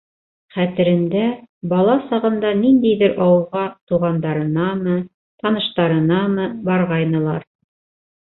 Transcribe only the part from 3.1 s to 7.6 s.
ауылға туғандарынамы, таныштарынамы барғайнылар.